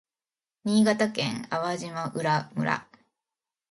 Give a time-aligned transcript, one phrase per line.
[0.65, 2.87] 新潟県粟島浦村